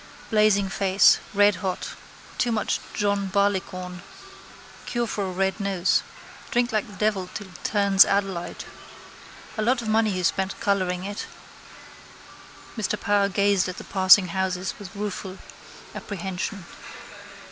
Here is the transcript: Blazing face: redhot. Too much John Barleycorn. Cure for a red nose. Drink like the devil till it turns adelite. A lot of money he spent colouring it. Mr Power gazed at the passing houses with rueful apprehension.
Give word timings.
Blazing 0.31 0.67
face: 0.67 1.19
redhot. 1.31 1.89
Too 2.39 2.51
much 2.51 2.79
John 2.95 3.27
Barleycorn. 3.27 4.01
Cure 4.87 5.05
for 5.05 5.25
a 5.25 5.31
red 5.31 5.59
nose. 5.59 6.01
Drink 6.49 6.71
like 6.71 6.87
the 6.87 6.93
devil 6.97 7.29
till 7.35 7.45
it 7.49 7.63
turns 7.63 8.03
adelite. 8.03 8.65
A 9.59 9.61
lot 9.61 9.83
of 9.83 9.87
money 9.87 10.09
he 10.09 10.23
spent 10.23 10.59
colouring 10.59 11.03
it. 11.03 11.27
Mr 12.75 12.99
Power 12.99 13.29
gazed 13.29 13.69
at 13.69 13.77
the 13.77 13.83
passing 13.83 14.29
houses 14.29 14.73
with 14.79 14.95
rueful 14.95 15.37
apprehension. 15.93 16.65